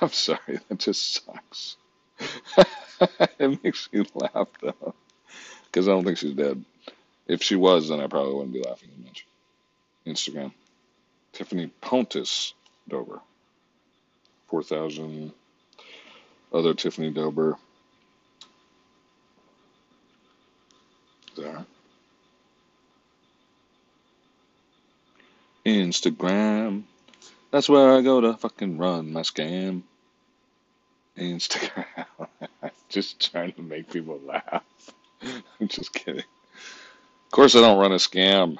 [0.02, 1.76] I'm sorry, that just sucks.
[3.38, 4.94] it makes me laugh though,
[5.66, 6.64] because I don't think she's dead.
[7.26, 9.26] If she was, then I probably wouldn't be laughing as much.
[10.06, 10.52] Instagram,
[11.32, 12.54] Tiffany Pontus
[12.88, 13.20] Dober,
[14.48, 15.32] four thousand.
[16.52, 17.56] Other Tiffany Dover.
[21.36, 21.64] There.
[25.64, 26.82] Instagram.
[27.52, 29.82] That's where I go to fucking run my scam.
[31.16, 31.84] Instagram.
[32.88, 34.62] just trying to make people laugh.
[35.60, 36.18] I'm just kidding.
[36.22, 38.56] Of course, I don't run a scam.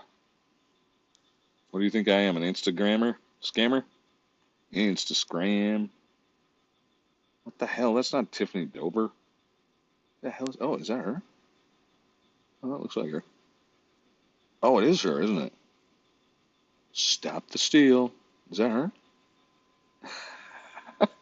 [1.71, 2.37] What do you think I am?
[2.37, 3.17] An Instagrammer?
[3.43, 3.85] Scammer?
[4.73, 5.89] Instagram.
[7.45, 7.95] What the hell?
[7.95, 9.11] That's not Tiffany Dover.
[10.23, 10.57] The hell is.
[10.61, 11.23] Oh, is that her?
[12.63, 13.25] Oh, that looks like her.
[14.63, 15.53] Oh, it is her, isn't it?
[16.93, 18.13] Stop the steal.
[18.51, 18.93] Is that her?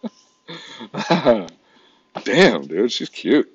[2.25, 3.49] Damn, dude, she's cute.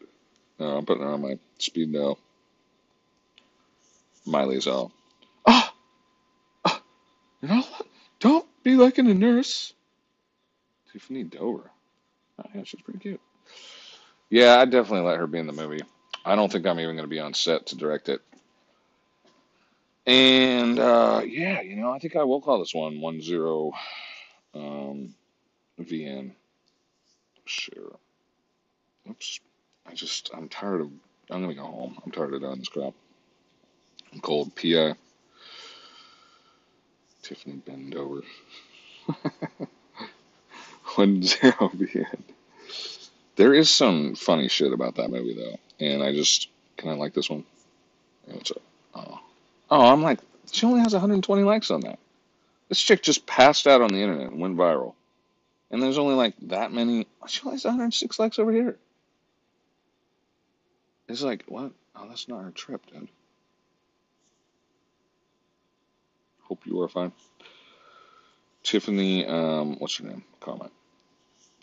[0.60, 2.17] No, I'm putting her on my speed now.
[4.25, 4.91] Miley's all,
[5.45, 5.73] ah,
[6.63, 6.82] ah,
[7.41, 7.88] you're not,
[8.19, 9.73] don't be liking a nurse.
[10.91, 11.71] Tiffany Dover.
[12.39, 13.21] Oh, yeah, she's pretty cute.
[14.29, 15.82] Yeah, I'd definitely let her be in the movie.
[16.25, 18.21] I don't think I'm even going to be on set to direct it.
[20.06, 23.71] And uh, yeah, you know, I think I will call this one one zero
[24.53, 25.13] um,
[25.79, 26.32] VN.
[27.45, 27.97] Sure.
[29.10, 29.39] Oops.
[29.86, 30.89] I just, I'm tired of,
[31.29, 31.97] I'm going to go home.
[32.06, 32.93] I'm tired of doing this crap.
[34.13, 34.56] I'm cold.
[34.56, 34.95] PI.
[37.23, 38.23] Tiffany Bendover.
[40.95, 42.19] One zero VN.
[43.36, 47.13] There is some funny shit about that movie though, and I just can I like
[47.13, 47.43] this one?
[48.25, 48.62] What's up?
[48.94, 49.19] Oh,
[49.71, 50.19] oh, I'm like
[50.52, 51.98] she only has 120 likes on that.
[52.69, 54.94] This chick just passed out on the internet and went viral,
[55.74, 57.08] and there's only like that many.
[57.28, 58.78] She only has 106 likes over here.
[61.10, 61.71] It's like what?
[61.96, 63.10] Oh, that's not her trip, dude.
[66.44, 67.12] Hope you are fine.
[68.62, 70.24] Tiffany, um, what's your name?
[70.40, 70.71] Comment.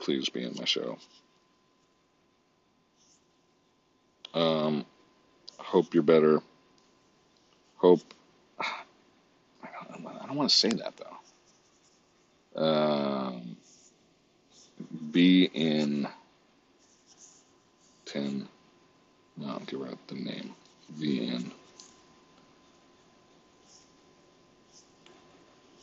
[0.01, 0.99] Please be in my show.
[4.35, 4.85] Um,
[5.57, 6.41] hope you're better.
[7.77, 8.03] Hope.
[8.59, 12.61] I don't, I don't want to say that though.
[12.61, 13.40] Um,
[15.13, 16.09] be in
[18.07, 18.49] 10.
[19.37, 20.55] No, give out the name.
[20.99, 21.51] VN.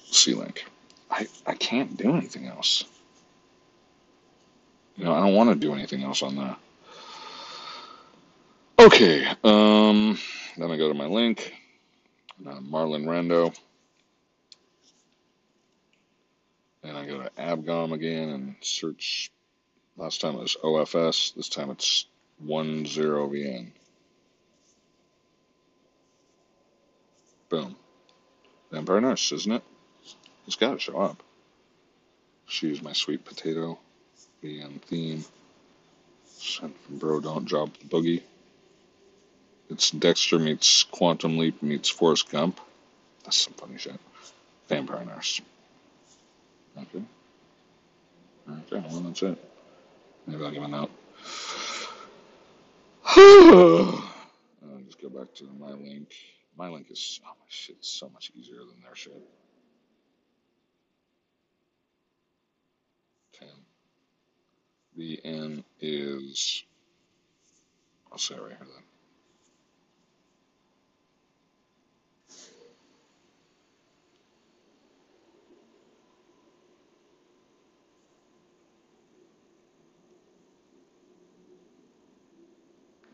[0.06, 0.66] C Link.
[1.10, 2.84] I, I can't do anything else.
[4.96, 6.58] You know, I don't want to do anything else on that.
[8.80, 10.18] Okay, um,
[10.58, 11.54] then I go to my link,
[12.44, 13.56] Marlon Rando,
[16.88, 19.32] and I go to Abgom again and search.
[19.98, 21.36] Last time it was OFS.
[21.36, 22.06] This time it's
[22.46, 23.72] 10VN.
[27.50, 27.76] Boom.
[28.72, 29.64] Vampire Nurse, isn't it?
[30.46, 31.24] It's got to show up.
[32.46, 33.80] She's my sweet potato.
[34.44, 35.26] VN theme.
[36.26, 38.22] Sent from Bro Don't Drop the Boogie.
[39.70, 42.60] It's Dexter meets Quantum Leap meets Forrest Gump.
[43.24, 44.00] That's some funny shit.
[44.70, 45.42] Vampire Nurse.
[46.78, 47.04] Okay.
[48.50, 49.38] Okay, well, that's it.
[50.28, 50.92] Maybe I'll give a note.
[53.06, 56.14] I'll just go back to my link.
[56.58, 59.14] My link is, oh my shit, so much easier than their shit.
[63.40, 63.48] 10.
[64.98, 66.64] The N is,
[68.12, 68.84] I'll say right here then.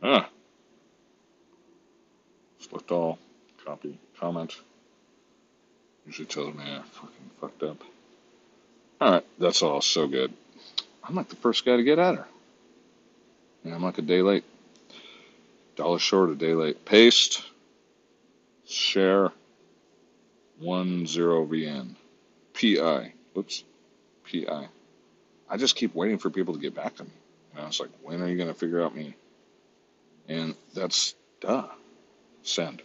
[0.05, 0.29] Ah,
[2.59, 3.17] select all,
[3.63, 4.53] copy, comment.
[6.05, 7.77] Usually tells me I fucking fucked up.
[9.01, 10.33] Alright, that's all so good.
[11.05, 12.27] I'm like the first guy to get at her.
[13.63, 14.43] Yeah, I'm like a day late.
[15.77, 16.83] Dollar short, a day late.
[16.83, 17.41] Paste,
[18.65, 19.31] share,
[20.61, 21.95] 10VN.
[22.53, 23.13] PI.
[23.37, 23.63] Oops.
[24.29, 24.67] PI.
[25.49, 27.09] I just keep waiting for people to get back to me.
[27.53, 29.15] And I was like, when are you going to figure out me?
[30.27, 31.67] And that's, duh,
[32.43, 32.81] send.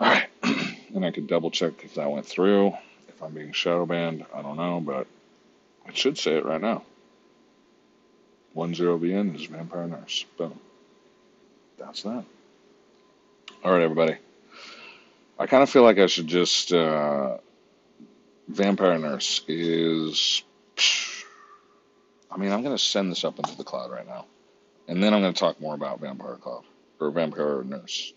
[0.00, 0.28] All right.
[0.94, 2.74] and I could double check if that went through.
[3.08, 5.06] If I'm being shadow banned, I don't know, but
[5.86, 6.82] it should say it right now.
[8.56, 10.26] 10VN is Vampire Nurse.
[10.36, 10.58] Boom.
[11.78, 12.24] That's that.
[13.64, 14.16] All right, everybody.
[15.38, 16.72] I kind of feel like I should just.
[16.72, 17.38] Uh,
[18.48, 20.42] Vampire Nurse is.
[22.30, 24.26] I mean, I'm going to send this up into the cloud right now.
[24.88, 26.64] And then I'm going to talk more about Vampire Cloud
[27.00, 28.12] or Vampire Nurse.